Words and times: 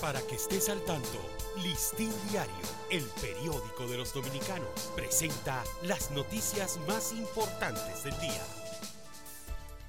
Para 0.00 0.20
que 0.20 0.34
estés 0.34 0.68
al 0.68 0.84
tanto, 0.84 1.18
Listín 1.62 2.12
Diario, 2.30 2.52
el 2.90 3.04
periódico 3.20 3.86
de 3.86 3.96
los 3.96 4.12
dominicanos, 4.12 4.92
presenta 4.94 5.64
las 5.84 6.10
noticias 6.10 6.78
más 6.86 7.12
importantes 7.12 8.04
del 8.04 8.18
día. 8.20 8.42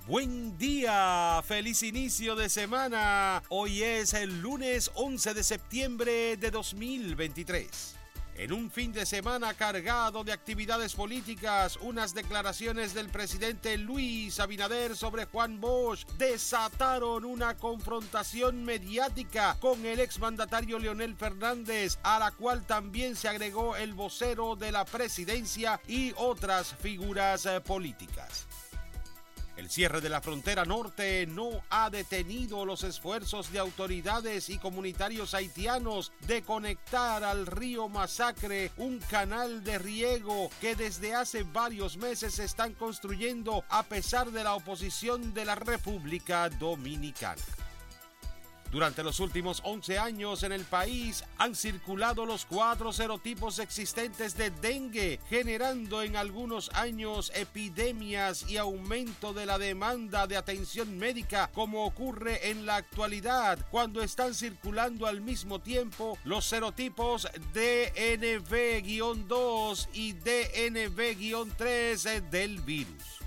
Buen 0.08 0.58
día, 0.58 1.42
feliz 1.46 1.84
inicio 1.84 2.38
de 2.38 2.48
semana. 2.48 3.44
Hoy 3.50 3.84
es 3.84 4.14
el 4.14 4.40
lunes 4.40 4.92
11 4.96 5.34
de 5.34 5.44
septiembre 5.44 6.38
de 6.38 6.52
2023. 6.52 7.96
En 8.38 8.54
un 8.54 8.70
fin 8.70 8.94
de 8.94 9.08
semana 9.08 9.56
cargado 9.56 10.24
de 10.24 10.32
actividades 10.32 10.94
políticas, 10.94 11.76
unas 11.82 12.14
declaraciones 12.14 12.94
del 12.94 13.10
presidente 13.10 13.80
Luis 13.80 14.40
Abinader 14.40 14.96
sobre 14.96 15.26
Juan 15.26 15.60
Bosch 15.60 16.06
desataron 16.20 17.26
una 17.26 17.58
confrontación 17.58 18.64
mediática 18.64 19.58
con 19.60 19.84
el 19.88 20.00
exmandatario 20.00 20.78
Leonel 20.78 21.16
Fernández, 21.16 21.98
a 22.04 22.20
la 22.20 22.30
cual 22.30 22.64
también 22.68 23.16
se 23.16 23.28
agregó 23.28 23.76
el 23.76 23.96
vocero 23.96 24.56
de 24.56 24.72
la 24.72 24.86
presidencia 24.86 25.82
y 25.88 26.14
otras 26.16 26.76
figuras 26.76 27.48
eh, 27.48 27.60
políticas. 27.60 28.46
El 29.68 29.72
cierre 29.72 30.00
de 30.00 30.08
la 30.08 30.22
frontera 30.22 30.64
norte 30.64 31.28
no 31.28 31.62
ha 31.70 31.90
detenido 31.90 32.64
los 32.64 32.86
esfuerzos 32.86 33.52
de 33.52 33.60
autoridades 33.60 34.50
y 34.50 34.60
comunitarios 34.60 35.34
haitianos 35.34 36.14
de 36.26 36.42
conectar 36.42 37.26
al 37.26 37.46
río 37.46 37.90
Masacre, 37.90 38.72
un 38.78 39.00
canal 39.00 39.66
de 39.66 39.78
riego 39.78 40.50
que 40.62 40.78
desde 40.78 41.14
hace 41.14 41.44
varios 41.44 41.98
meses 41.98 42.40
están 42.40 42.76
construyendo 42.76 43.66
a 43.68 43.84
pesar 43.84 44.32
de 44.32 44.46
la 44.46 44.56
oposición 44.56 45.34
de 45.34 45.44
la 45.44 45.56
República 45.56 46.48
Dominicana. 46.48 47.42
Durante 48.78 49.02
los 49.02 49.20
últimos 49.20 49.62
11 49.64 49.98
años 49.98 50.44
en 50.44 50.52
el 50.52 50.64
país 50.64 51.24
han 51.40 51.56
circulado 51.56 52.28
los 52.28 52.46
cuatro 52.46 52.94
serotipos 52.94 53.58
existentes 53.58 54.38
de 54.38 54.52
dengue, 54.52 55.20
generando 55.30 56.04
en 56.04 56.16
algunos 56.16 56.70
años 56.76 57.32
epidemias 57.34 58.48
y 58.48 58.58
aumento 58.58 59.34
de 59.34 59.48
la 59.48 59.58
demanda 59.58 60.28
de 60.28 60.38
atención 60.38 60.96
médica, 60.96 61.50
como 61.56 61.88
ocurre 61.88 62.52
en 62.52 62.68
la 62.68 62.76
actualidad, 62.76 63.58
cuando 63.72 64.04
están 64.04 64.36
circulando 64.36 65.08
al 65.08 65.22
mismo 65.22 65.58
tiempo 65.58 66.20
los 66.24 66.46
serotipos 66.46 67.28
DNV-2 67.56 69.88
y 69.92 70.14
DNV-3 70.14 72.30
del 72.30 72.62
virus. 72.62 73.27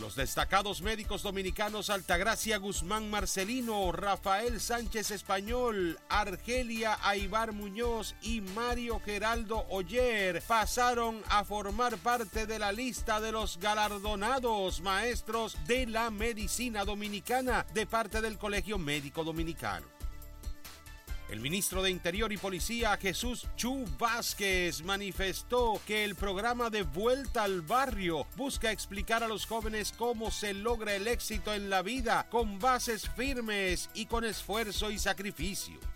Los 0.00 0.16
destacados 0.16 0.82
médicos 0.82 1.22
dominicanos 1.22 1.88
Altagracia 1.88 2.58
Guzmán 2.58 3.10
Marcelino, 3.10 3.92
Rafael 3.92 4.60
Sánchez 4.60 5.12
Español, 5.12 5.98
Argelia 6.08 6.98
Aibar 7.02 7.52
Muñoz 7.52 8.16
y 8.20 8.40
Mario 8.40 9.00
Geraldo 9.00 9.64
Oyer 9.70 10.42
pasaron 10.42 11.22
a 11.28 11.44
formar 11.44 11.96
parte 11.98 12.46
de 12.46 12.58
la 12.58 12.72
lista 12.72 13.20
de 13.20 13.30
los 13.30 13.58
galardonados 13.58 14.80
maestros 14.80 15.56
de 15.66 15.86
la 15.86 16.10
medicina 16.10 16.84
dominicana 16.84 17.64
de 17.72 17.86
parte 17.86 18.20
del 18.20 18.36
Colegio 18.36 18.78
Médico 18.78 19.22
Dominicano. 19.22 19.93
El 21.28 21.40
ministro 21.40 21.82
de 21.82 21.90
Interior 21.90 22.32
y 22.32 22.36
Policía, 22.36 22.96
Jesús 22.98 23.46
Chu 23.56 23.86
Vázquez, 23.98 24.82
manifestó 24.82 25.80
que 25.86 26.04
el 26.04 26.16
programa 26.16 26.68
de 26.68 26.82
Vuelta 26.82 27.44
al 27.44 27.62
Barrio 27.62 28.26
busca 28.36 28.70
explicar 28.70 29.24
a 29.24 29.28
los 29.28 29.46
jóvenes 29.46 29.92
cómo 29.96 30.30
se 30.30 30.52
logra 30.52 30.94
el 30.94 31.08
éxito 31.08 31.54
en 31.54 31.70
la 31.70 31.80
vida 31.80 32.28
con 32.28 32.58
bases 32.58 33.08
firmes 33.16 33.88
y 33.94 34.04
con 34.04 34.24
esfuerzo 34.24 34.90
y 34.90 34.98
sacrificio. 34.98 35.93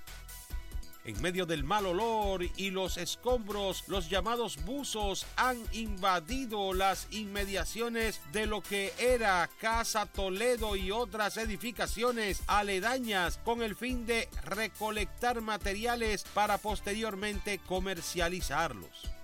En 1.08 1.22
medio 1.22 1.46
del 1.46 1.64
mal 1.64 1.86
olor 1.86 2.44
y 2.58 2.70
los 2.70 2.98
escombros, 2.98 3.84
los 3.88 4.10
llamados 4.10 4.62
buzos 4.66 5.24
han 5.36 5.56
invadido 5.72 6.74
las 6.74 7.08
inmediaciones 7.10 8.20
de 8.30 8.44
lo 8.44 8.60
que 8.60 8.92
era 8.98 9.48
Casa 9.58 10.04
Toledo 10.04 10.76
y 10.76 10.90
otras 10.90 11.38
edificaciones 11.38 12.42
aledañas 12.46 13.38
con 13.42 13.62
el 13.62 13.74
fin 13.74 14.04
de 14.04 14.28
recolectar 14.44 15.40
materiales 15.40 16.24
para 16.34 16.58
posteriormente 16.58 17.58
comercializarlos. 17.66 19.17